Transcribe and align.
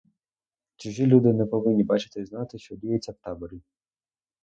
Чужі 0.75 1.05
люди 1.07 1.33
не 1.33 1.45
повинні 1.45 1.83
бачити 1.83 2.21
і 2.21 2.25
знати, 2.25 2.59
що 2.59 2.75
діється 2.75 3.11
в 3.11 3.15
таборі. 3.15 3.61